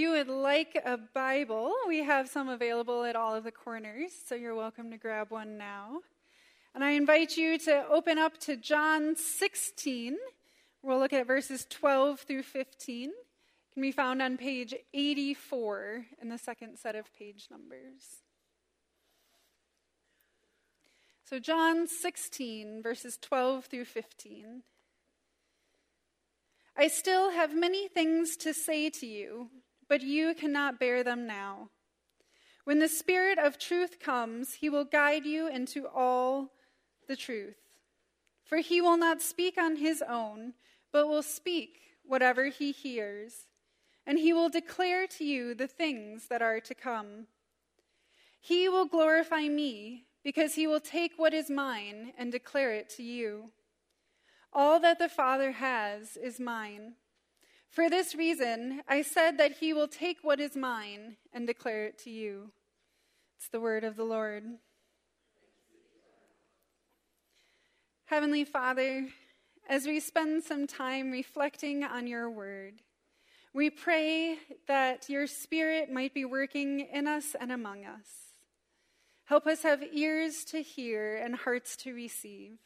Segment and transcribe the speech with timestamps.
[0.00, 4.34] you would like a Bible, we have some available at all of the corners, so
[4.34, 6.00] you're welcome to grab one now.
[6.74, 10.16] And I invite you to open up to John 16.
[10.82, 13.10] We'll look at verses 12 through 15.
[13.10, 13.14] It
[13.74, 18.22] can be found on page 84 in the second set of page numbers.
[21.26, 24.62] So, John 16, verses 12 through 15.
[26.74, 29.50] I still have many things to say to you,
[29.90, 31.68] but you cannot bear them now.
[32.62, 36.52] When the Spirit of truth comes, he will guide you into all
[37.08, 37.56] the truth.
[38.44, 40.54] For he will not speak on his own,
[40.92, 43.48] but will speak whatever he hears,
[44.06, 47.26] and he will declare to you the things that are to come.
[48.40, 53.02] He will glorify me because he will take what is mine and declare it to
[53.02, 53.50] you.
[54.52, 56.94] All that the Father has is mine.
[57.70, 61.98] For this reason, I said that he will take what is mine and declare it
[62.00, 62.50] to you.
[63.38, 64.42] It's the word of the Lord.
[68.06, 69.06] Heavenly Father,
[69.68, 72.82] as we spend some time reflecting on your word,
[73.54, 78.34] we pray that your spirit might be working in us and among us.
[79.26, 82.58] Help us have ears to hear and hearts to receive.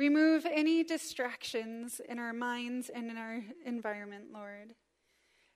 [0.00, 4.74] Remove any distractions in our minds and in our environment, Lord.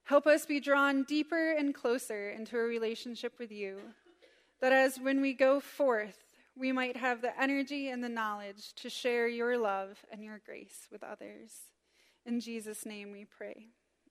[0.02, 3.78] Help us be drawn deeper and closer into a relationship with you,
[4.60, 6.18] that as when we go forth,
[6.54, 10.88] we might have the energy and the knowledge to share your love and your grace
[10.92, 11.50] with others.
[12.26, 13.68] In Jesus' name we pray.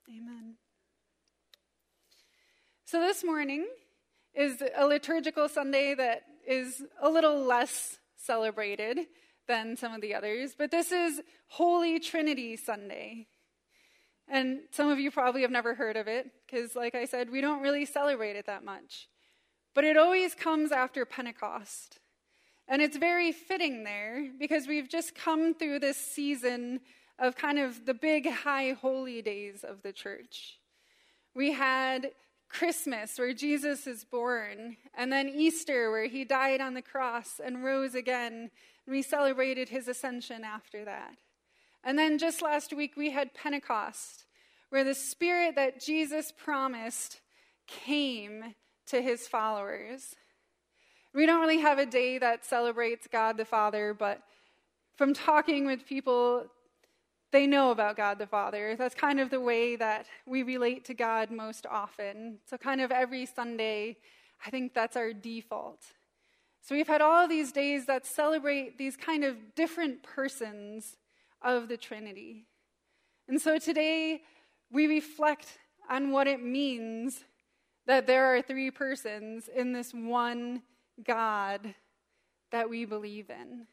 [0.10, 0.56] Amen.
[2.86, 3.68] So this morning,
[4.34, 9.06] is a liturgical Sunday that is a little less celebrated
[9.48, 13.28] than some of the others, but this is Holy Trinity Sunday.
[14.28, 17.42] And some of you probably have never heard of it because, like I said, we
[17.42, 19.10] don't really celebrate it that much.
[19.76, 22.00] But it always comes after Pentecost.
[22.68, 26.80] And it's very fitting there because we've just come through this season
[27.20, 30.60] of kind of the big high holy days of the church.
[31.36, 32.12] We had
[32.50, 37.64] Christmas, where Jesus is born, and then Easter, where he died on the cross and
[37.64, 38.52] rose again.
[38.86, 41.16] And we celebrated his ascension after that.
[41.84, 44.26] And then just last week, we had Pentecost,
[44.70, 47.20] where the Spirit that Jesus promised
[47.68, 48.56] came
[48.88, 50.16] to his followers.
[51.14, 54.22] We don't really have a day that celebrates God the Father, but
[54.96, 56.48] from talking with people
[57.34, 58.76] they know about God the Father.
[58.78, 62.38] That's kind of the way that we relate to God most often.
[62.48, 63.98] So, kind of every Sunday,
[64.46, 65.82] I think that's our default.
[66.64, 70.98] So, we've had all these days that celebrate these kind of different persons
[71.42, 72.46] of the Trinity.
[73.28, 74.22] And so today,
[74.72, 75.60] we reflect
[75.90, 77.24] on what it means
[77.86, 80.62] that there are three persons in this one
[81.04, 81.76] God
[82.52, 83.68] that we believe in.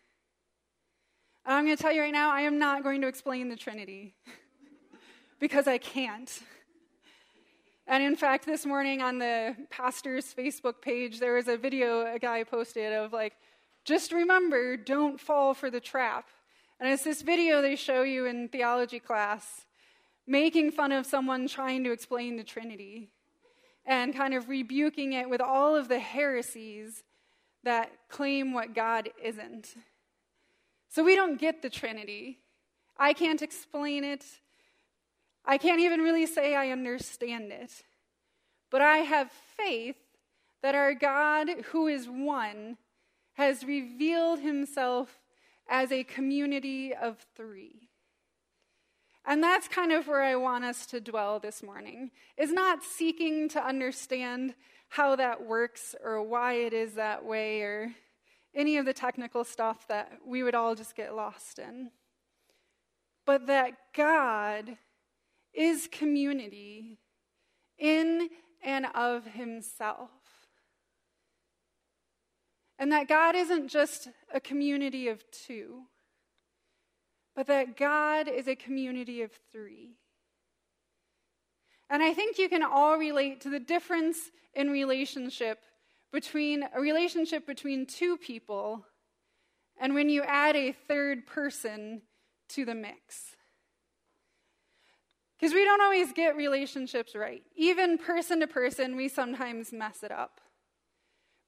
[1.45, 3.57] And I'm going to tell you right now, I am not going to explain the
[3.57, 4.15] Trinity
[5.39, 6.41] because I can't.
[7.91, 12.21] And in fact, this morning on the pastor's Facebook page, there was a video a
[12.21, 13.35] guy posted of like,
[13.85, 16.29] just remember, don't fall for the trap.
[16.79, 19.67] And it's this video they show you in theology class
[20.25, 23.11] making fun of someone trying to explain the Trinity
[23.85, 27.03] and kind of rebuking it with all of the heresies
[27.65, 29.75] that claim what God isn't.
[30.89, 32.39] So we don't get the Trinity.
[32.97, 34.25] I can't explain it.
[35.51, 37.83] I can't even really say I understand it.
[38.71, 39.97] But I have faith
[40.63, 42.77] that our God, who is one,
[43.33, 45.19] has revealed himself
[45.69, 47.89] as a community of three.
[49.27, 53.49] And that's kind of where I want us to dwell this morning, is not seeking
[53.49, 54.55] to understand
[54.91, 57.93] how that works or why it is that way or
[58.55, 61.91] any of the technical stuff that we would all just get lost in.
[63.27, 64.77] But that God
[65.55, 66.99] is community
[67.79, 68.29] in
[68.63, 70.11] and of himself.
[72.79, 75.83] And that God isn't just a community of two,
[77.37, 79.97] but that God is a community of three.
[81.91, 85.59] And I think you can all relate to the difference in relationship
[86.13, 88.87] between a relationship between two people
[89.81, 92.03] and when you add a third person
[92.51, 93.37] to the mix.
[95.41, 97.43] Because we don't always get relationships right.
[97.57, 100.41] Even person to person, we sometimes mess it up.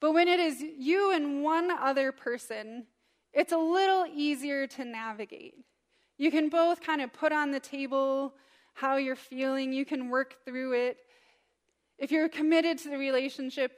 [0.01, 2.87] But when it is you and one other person,
[3.35, 5.55] it's a little easier to navigate.
[6.17, 8.35] You can both kind of put on the table
[8.75, 10.97] how you're feeling, you can work through it.
[11.99, 13.73] if you're committed to the relationship,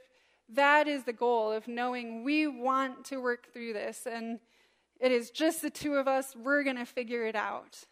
[0.49, 4.39] that is the goal of knowing we want to work through this and
[5.01, 7.85] it is just the two of us, we're going to figure it out.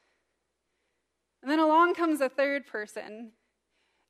[1.43, 3.33] And then along comes a third person.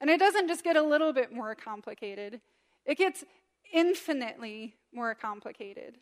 [0.01, 2.41] And it doesn't just get a little bit more complicated,
[2.85, 3.25] it gets
[3.73, 5.99] infinitely more complicated.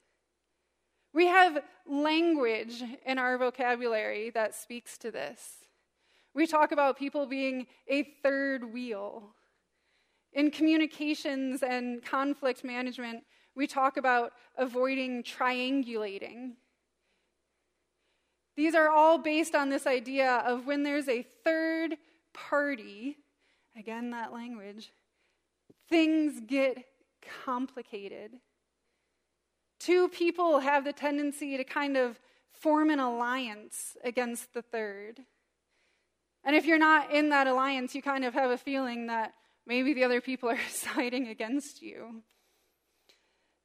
[1.13, 5.57] We have language in our vocabulary that speaks to this.
[6.35, 9.35] We talk about people being a third wheel.
[10.33, 13.25] In communications and conflict management,
[13.57, 16.53] we talk about avoiding triangulating.
[18.61, 21.97] These are all based on this idea of when there's a third
[22.35, 23.17] party,
[23.75, 24.93] again, that language,
[25.89, 26.77] things get
[27.47, 28.33] complicated.
[29.79, 32.21] Two people have the tendency to kind of
[32.53, 35.21] form an alliance against the third.
[36.45, 39.33] And if you're not in that alliance, you kind of have a feeling that
[39.67, 42.23] maybe the other people are siding against you.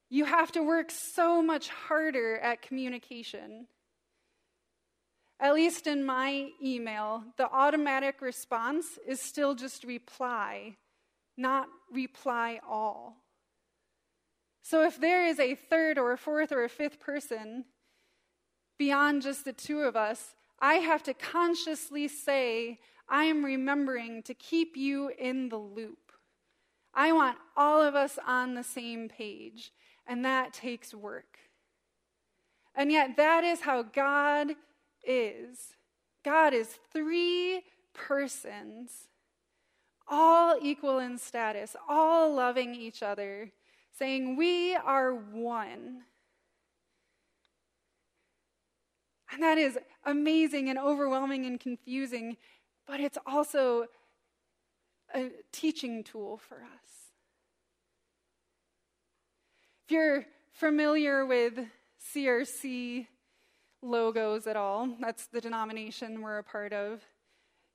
[0.09, 3.67] You have to work so much harder at communication.
[5.39, 10.77] At least in my email, the automatic response is still just reply,
[11.37, 13.17] not reply all.
[14.61, 17.65] So if there is a third or a fourth or a fifth person
[18.79, 24.33] beyond just the two of us, I have to consciously say, I am remembering to
[24.33, 26.11] keep you in the loop.
[26.93, 29.71] I want all of us on the same page,
[30.07, 31.37] and that takes work.
[32.73, 34.53] And yet, that is how God
[35.05, 35.75] is.
[36.23, 37.61] God is three
[37.93, 39.07] persons,
[40.07, 43.51] all equal in status, all loving each other,
[43.97, 46.01] saying, We are one.
[49.31, 52.37] And that is amazing and overwhelming and confusing,
[52.87, 53.87] but it's also
[55.13, 57.11] a teaching tool for us.
[59.85, 61.59] If you're familiar with
[62.15, 63.07] CRC
[63.85, 67.01] logos at all, that's the denomination we're a part of,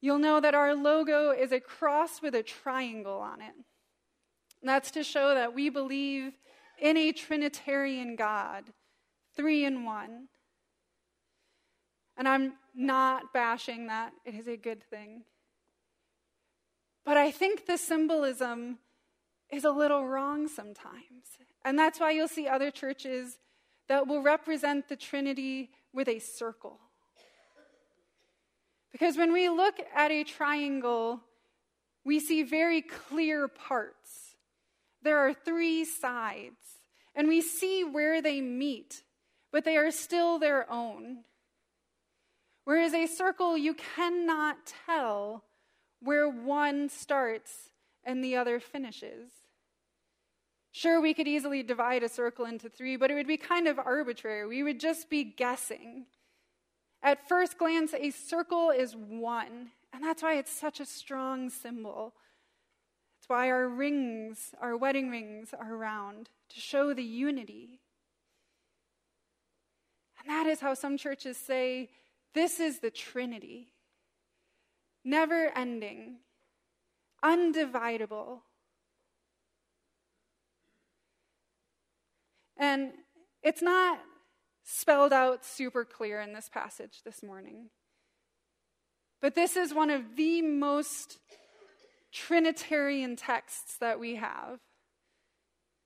[0.01, 3.55] you'll know that our logo is a cross with a triangle on it.
[4.63, 6.33] That's to show that we believe
[6.81, 8.65] in a Trinitarian God,
[9.37, 10.29] three in one.
[12.17, 15.23] And I'm not bashing that, it is a good thing.
[17.05, 18.79] But I think the symbolism
[19.51, 21.39] is a little wrong sometimes.
[21.65, 23.39] And that's why you'll see other churches
[23.89, 26.79] that will represent the Trinity with a circle.
[28.93, 31.21] Because when we look at a triangle,
[32.05, 34.37] we see very clear parts.
[35.03, 36.61] There are three sides,
[37.15, 39.03] and we see where they meet,
[39.53, 41.25] but they are still their own.
[42.65, 45.45] Whereas a circle, you cannot tell
[46.01, 47.71] where one starts
[48.05, 49.31] and the other finishes.
[50.73, 53.79] Sure, we could easily divide a circle into three, but it would be kind of
[53.79, 54.47] arbitrary.
[54.47, 56.07] We would just be guessing.
[57.03, 62.15] At first glance, a circle is one, and that's why it's such a strong symbol.
[63.19, 67.81] It's why our rings, our wedding rings, are round, to show the unity.
[70.21, 71.91] And that is how some churches say
[72.35, 73.73] this is the Trinity
[75.05, 76.17] never ending,
[77.25, 78.41] undividable.
[82.61, 82.93] And
[83.43, 83.99] it's not
[84.65, 87.71] spelled out super clear in this passage this morning.
[89.23, 91.19] But this is one of the most
[92.13, 94.61] Trinitarian texts that we have.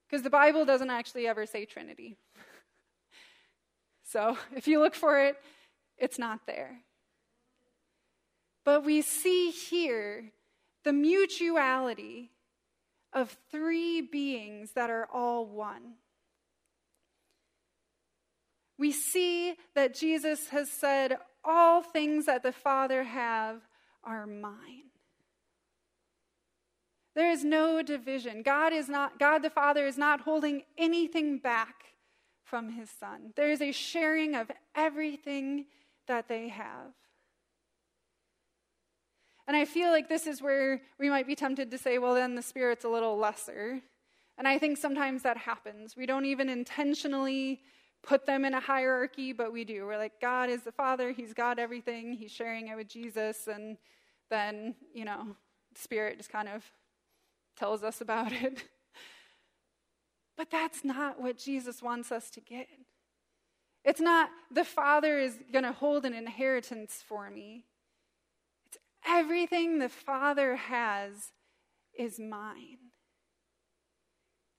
[0.07, 2.17] Because the Bible doesn't actually ever say Trinity.
[4.05, 5.37] so if you look for it,
[5.97, 6.81] it's not there.
[8.65, 10.33] But we see here
[10.83, 12.31] the mutuality
[13.13, 15.95] of three beings that are all one.
[18.85, 23.63] We see that Jesus has said, All things that the Father have
[24.03, 24.91] are mine.
[27.15, 28.43] There is no division.
[28.43, 31.95] God is not God the Father is not holding anything back
[32.45, 33.33] from his son.
[33.37, 35.65] There is a sharing of everything
[36.07, 36.93] that they have.
[39.49, 42.35] And I feel like this is where we might be tempted to say, well, then
[42.35, 43.81] the Spirit's a little lesser.
[44.37, 45.97] And I think sometimes that happens.
[45.97, 47.63] We don't even intentionally
[48.05, 49.87] put them in a hierarchy, but we do.
[49.87, 53.77] We're like, God is the Father, He's got everything, He's sharing it with Jesus, and
[54.31, 55.37] then, you know,
[55.75, 56.65] Spirit just kind of
[57.57, 58.65] tells us about it.
[60.37, 62.67] But that's not what Jesus wants us to get.
[63.85, 67.67] It's not the Father is going to hold an inheritance for me.
[68.67, 71.33] It's everything the Father has
[71.97, 72.79] is mine.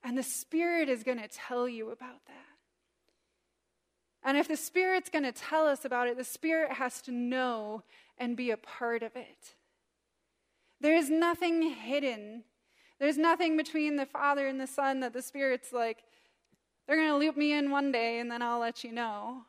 [0.04, 2.55] And the Spirit is going to tell you about that.
[4.26, 7.84] And if the Spirit's going to tell us about it, the Spirit has to know
[8.18, 9.54] and be a part of it.
[10.82, 12.44] There is nothing hidden.
[13.00, 16.04] There's nothing between the Father and the Son that the Spirit's like,
[16.88, 19.44] they're going to loop me in one day and then I'll let you know.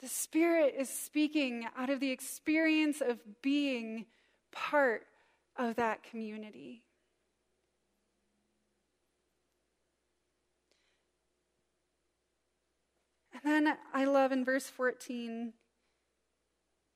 [0.00, 4.06] The Spirit is speaking out of the experience of being
[4.50, 5.04] part
[5.56, 6.84] of that community.
[13.44, 15.52] And then I love in verse 14,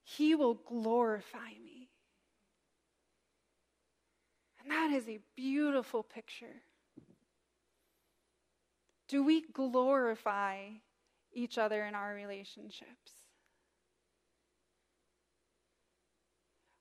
[0.02, 1.90] He will glorify me.
[4.62, 6.62] And that is a beautiful picture.
[9.08, 10.68] Do we glorify
[11.32, 13.12] each other in our relationships?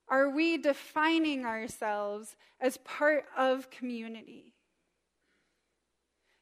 [0.08, 4.55] Are we defining ourselves as part of community?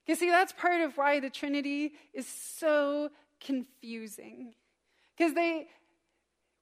[0.06, 4.54] You see, that's part of why the Trinity is so confusing.
[5.16, 5.68] Because they,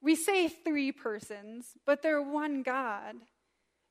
[0.01, 3.15] we say three persons, but they're one God.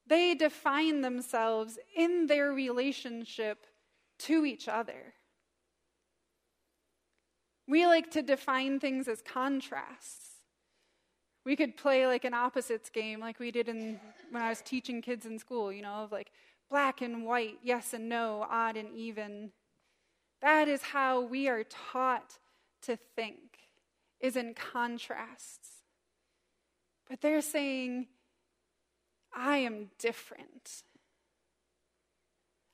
[0.07, 3.67] They define themselves in their relationship
[4.21, 5.15] to each other.
[7.69, 10.31] We like to define things as contrasts.
[11.45, 13.99] We could play like an opposites game like we did in
[14.31, 16.31] when I was teaching kids in school, you know, of like
[16.73, 19.51] black and white, yes and no, odd and even.
[20.41, 22.39] That is how we are taught
[22.87, 23.69] to think,
[24.21, 25.83] is in contrasts.
[27.11, 28.07] But they're saying,
[29.37, 30.83] I am different.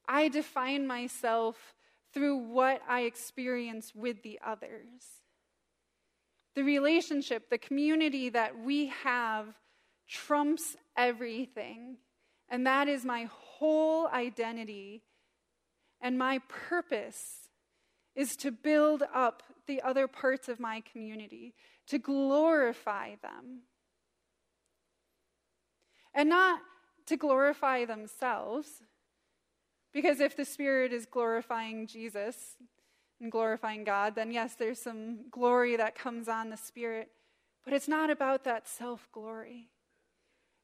[0.06, 1.74] I define myself
[2.14, 5.24] through what I experience with the others.
[6.54, 9.46] The relationship, the community that we have
[10.06, 11.96] trumps everything.
[12.48, 15.02] And that is my whole identity.
[16.00, 17.48] And my purpose
[18.14, 21.54] is to build up the other parts of my community,
[21.86, 23.62] to glorify them.
[26.14, 26.60] And not
[27.06, 28.82] to glorify themselves,
[29.92, 32.56] because if the Spirit is glorifying Jesus
[33.20, 37.10] and glorifying God, then yes, there's some glory that comes on the Spirit.
[37.64, 39.68] But it's not about that self glory.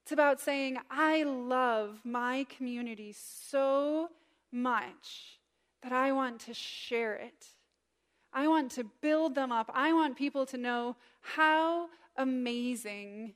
[0.05, 4.11] It's about saying, I love my community so
[4.53, 5.41] much
[5.83, 7.47] that I want to share it.
[8.31, 9.71] I want to build them up.
[9.73, 13.33] I want people to know how amazing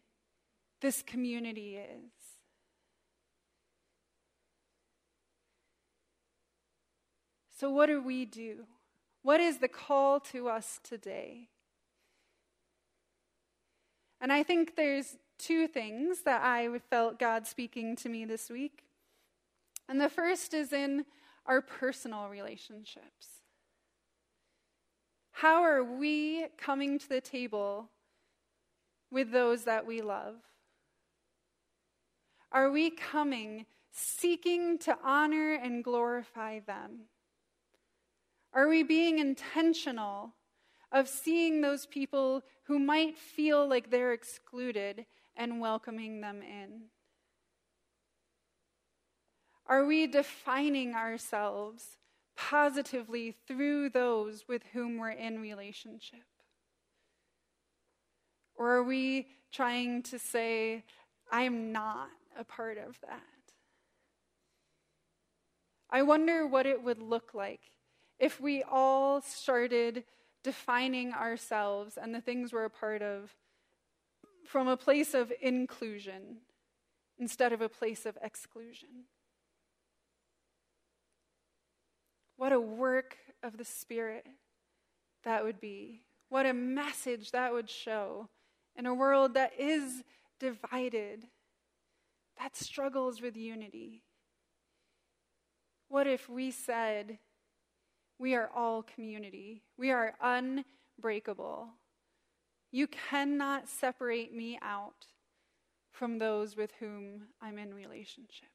[0.83, 2.13] this community is.
[7.59, 8.67] So, what do we do?
[9.23, 11.49] What is the call to us today?
[14.21, 18.85] And I think there's two things that I felt God speaking to me this week.
[19.88, 21.04] And the first is in
[21.47, 23.42] our personal relationships.
[25.33, 27.90] How are we coming to the table
[29.11, 30.35] with those that we love?
[32.50, 37.07] Are we coming seeking to honor and glorify them?
[38.52, 40.35] Are we being intentional
[40.90, 45.07] of seeing those people who might feel like they're excluded
[45.38, 46.83] and welcoming them in?
[49.66, 51.97] Are we defining ourselves
[52.37, 56.25] positively through those with whom we're in relationship?
[58.57, 60.85] Or are we trying to say,
[61.30, 63.23] I'm not a part of that?
[65.90, 67.61] I wonder what it would look like
[68.18, 70.04] if we all started
[70.42, 73.35] defining ourselves and the things we're a part of
[74.49, 76.38] from a place of inclusion
[77.19, 78.88] instead of a place of exclusion.
[82.37, 84.26] What a work of the Spirit
[85.25, 86.02] that would be.
[86.31, 88.28] What a message that would show
[88.75, 90.02] in a world that is
[90.40, 91.26] divided,
[92.38, 94.02] that struggles with unity.
[95.88, 97.19] What if we said,
[98.19, 99.62] we are all community.
[99.76, 101.69] We are unbreakable.
[102.71, 105.07] You cannot separate me out
[105.91, 108.49] from those with whom I'm in relationship.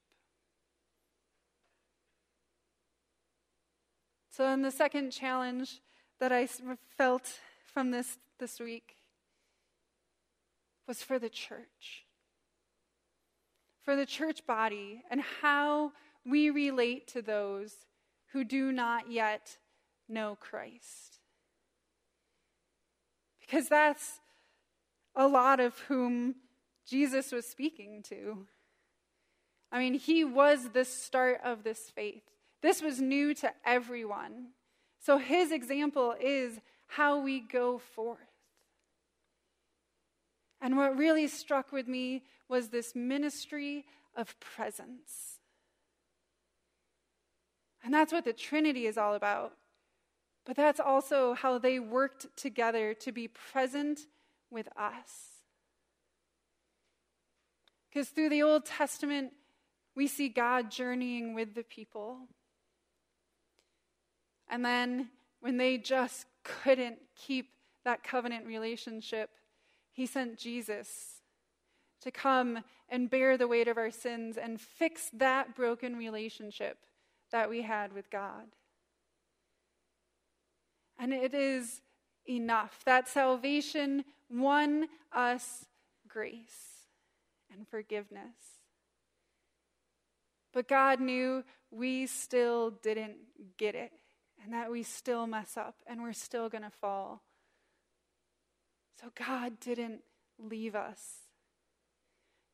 [4.30, 5.80] So, then the second challenge
[6.18, 6.48] that I
[6.96, 8.96] felt from this this week
[10.88, 12.04] was for the church,
[13.82, 15.92] for the church body, and how
[16.26, 17.86] we relate to those
[18.32, 19.56] who do not yet
[20.08, 21.20] know Christ.
[23.44, 24.20] Because that's
[25.14, 26.36] a lot of whom
[26.88, 28.46] Jesus was speaking to.
[29.70, 32.22] I mean, he was the start of this faith.
[32.62, 34.48] This was new to everyone.
[35.00, 38.18] So his example is how we go forth.
[40.60, 43.84] And what really struck with me was this ministry
[44.16, 45.40] of presence.
[47.84, 49.52] And that's what the Trinity is all about.
[50.44, 54.00] But that's also how they worked together to be present
[54.50, 55.42] with us.
[57.88, 59.32] Because through the Old Testament,
[59.94, 62.18] we see God journeying with the people.
[64.48, 65.08] And then
[65.40, 67.50] when they just couldn't keep
[67.84, 69.30] that covenant relationship,
[69.92, 71.20] he sent Jesus
[72.00, 72.58] to come
[72.88, 76.78] and bear the weight of our sins and fix that broken relationship
[77.30, 78.46] that we had with God.
[80.98, 81.80] And it is
[82.28, 82.80] enough.
[82.84, 85.66] That salvation won us
[86.08, 86.86] grace
[87.52, 88.34] and forgiveness.
[90.52, 93.16] But God knew we still didn't
[93.58, 93.92] get it
[94.42, 97.22] and that we still mess up and we're still going to fall.
[99.00, 100.00] So God didn't
[100.38, 101.00] leave us.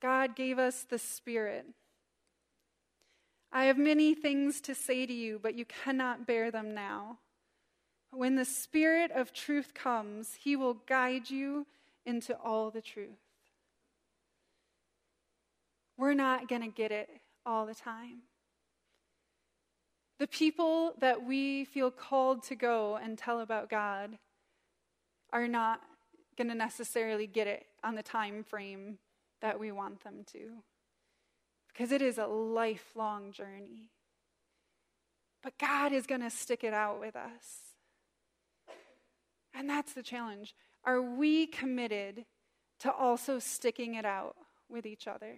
[0.00, 1.66] God gave us the Spirit.
[3.52, 7.18] I have many things to say to you, but you cannot bear them now.
[8.12, 11.66] When the Spirit of truth comes, he will guide you
[12.04, 13.18] into all the truth.
[15.96, 17.08] We're not going to get it
[17.44, 18.22] all the time.
[20.18, 24.18] The people that we feel called to go and tell about God
[25.32, 25.80] are not
[26.36, 28.98] going to necessarily get it on the time frame
[29.40, 30.62] that we want them to
[31.72, 33.88] because it is a lifelong journey.
[35.42, 37.69] But God is going to stick it out with us.
[39.54, 40.54] And that's the challenge.
[40.84, 42.24] Are we committed
[42.80, 44.36] to also sticking it out
[44.68, 45.36] with each other?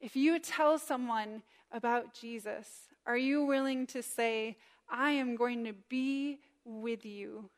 [0.00, 2.68] If you tell someone about Jesus,
[3.06, 4.56] are you willing to say,
[4.88, 7.50] I am going to be with you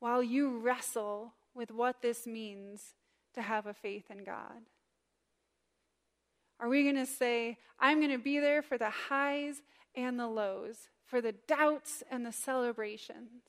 [0.00, 2.94] while you wrestle with what this means
[3.34, 4.68] to have a faith in God?
[6.60, 9.62] Are we going to say, I'm going to be there for the highs
[9.94, 13.44] and the lows, for the doubts and the celebrations?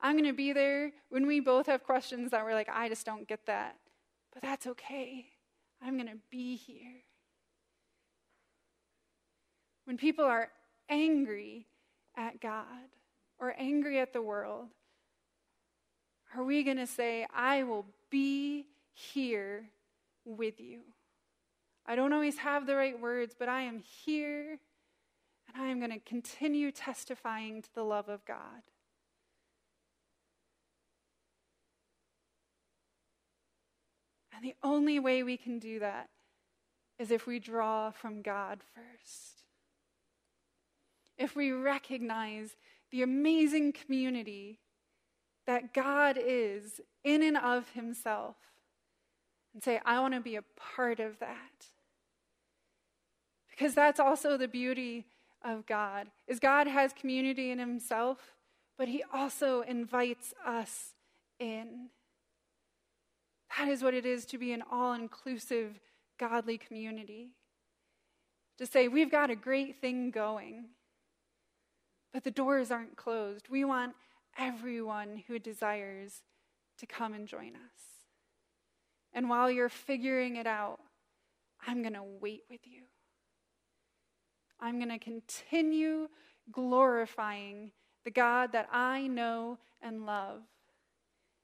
[0.00, 3.06] I'm going to be there when we both have questions that we're like, I just
[3.06, 3.76] don't get that.
[4.34, 5.26] But that's okay.
[5.80, 7.04] I'm going to be here.
[9.84, 10.48] When people are
[10.88, 11.68] angry
[12.16, 12.64] at God
[13.38, 14.66] or angry at the world,
[16.34, 19.70] are we going to say, I will be here
[20.24, 20.80] with you?
[21.86, 24.58] I don't always have the right words, but I am here
[25.54, 28.62] and I am going to continue testifying to the love of God.
[34.34, 36.08] And the only way we can do that
[36.98, 39.44] is if we draw from God first.
[41.18, 42.56] If we recognize
[42.90, 44.60] the amazing community
[45.46, 48.36] that God is in and of Himself
[49.52, 50.44] and say, I want to be a
[50.76, 51.66] part of that.
[53.50, 55.06] Because that's also the beauty
[55.44, 58.36] of God is God has community in himself,
[58.78, 60.94] but he also invites us
[61.38, 61.88] in.
[63.58, 65.80] That is what it is to be an all inclusive,
[66.18, 67.30] godly community.
[68.58, 70.66] To say, we've got a great thing going,
[72.12, 73.48] but the doors aren't closed.
[73.48, 73.94] We want
[74.38, 76.22] everyone who desires
[76.78, 78.04] to come and join us.
[79.12, 80.78] And while you're figuring it out,
[81.66, 82.82] I'm going to wait with you.
[84.60, 86.08] I'm going to continue
[86.52, 87.72] glorifying
[88.04, 90.42] the God that I know and love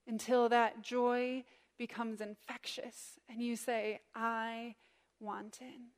[0.06, 1.44] until that joy
[1.78, 4.74] becomes infectious and you say, I
[5.20, 5.88] want in.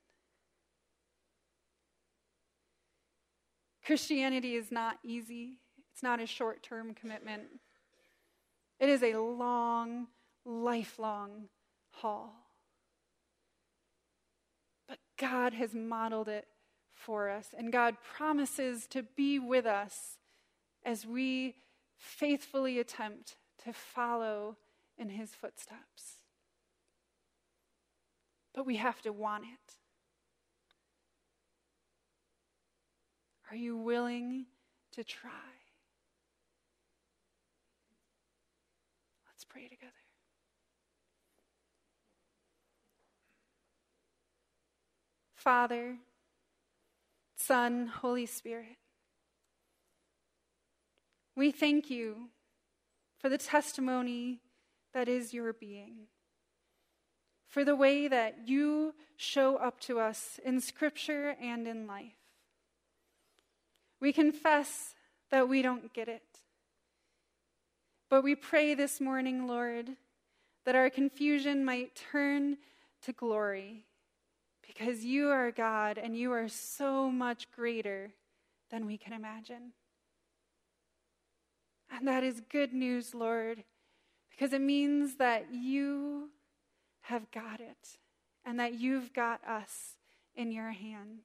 [3.85, 5.59] Christianity is not easy,
[5.93, 7.45] it's not a short term commitment.
[8.79, 10.07] It is a long,
[10.45, 11.49] lifelong
[11.91, 12.33] haul.
[14.89, 16.47] But God has modeled it
[16.99, 20.19] for us, and God promises to be with us
[20.85, 21.55] as we
[21.97, 24.57] faithfully attempt to follow
[24.97, 26.23] in his footsteps.
[28.55, 29.75] But we have to want it.
[33.51, 34.47] Are you willing
[34.93, 35.31] to try?
[39.31, 39.93] Let's pray together.
[45.35, 45.97] Father,
[47.49, 48.77] Son, Holy Spirit,
[51.35, 52.29] we thank you
[53.17, 54.43] for the testimony
[54.93, 56.09] that is your being.
[57.47, 62.13] for the way that you show up to us in Scripture and in life.
[64.01, 64.95] We confess
[65.31, 66.23] that we don't get it.
[68.11, 69.97] But we pray this morning, Lord,
[70.67, 72.59] that our confusion might turn
[73.03, 73.88] to glory
[74.69, 78.13] because you are God and you are so much greater
[78.71, 79.73] than we can imagine.
[81.91, 83.65] And that is good news, Lord,
[84.31, 86.29] because it means that you
[87.01, 87.97] have got it
[88.45, 89.97] and that you've got us
[90.37, 91.25] in your hands.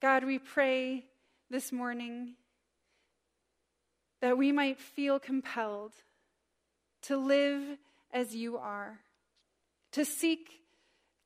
[0.00, 1.06] God, we pray
[1.50, 2.34] this morning
[4.20, 5.92] that we might feel compelled
[7.02, 7.78] to live
[8.12, 9.00] as you are,
[9.92, 10.60] to seek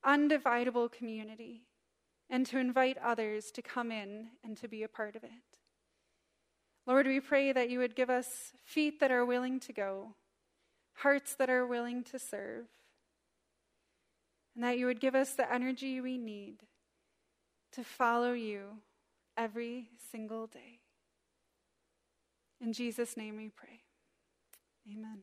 [0.04, 1.62] undividable community,
[2.28, 5.30] and to invite others to come in and to be a part of it.
[6.86, 10.14] Lord, we pray that you would give us feet that are willing to go,
[10.94, 12.66] hearts that are willing to serve,
[14.54, 16.64] and that you would give us the energy we need
[17.72, 18.78] to follow you
[19.36, 20.80] every single day.
[22.60, 23.82] In Jesus' name we pray.
[24.90, 25.22] Amen.